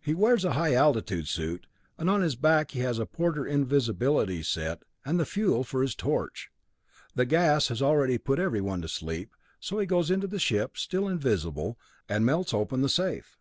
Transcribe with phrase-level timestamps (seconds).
[0.00, 4.42] He wears a high altitude suit, and on his back he has a portable invisibility
[4.42, 6.50] set and the fuel for his torch.
[7.14, 11.06] The gas has already put everyone to sleep, so he goes into the ship, still
[11.06, 11.78] invisible,
[12.08, 13.38] and melts open the safe.